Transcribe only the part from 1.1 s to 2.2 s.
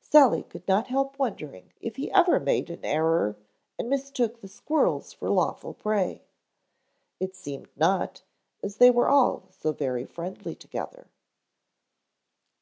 wondering if he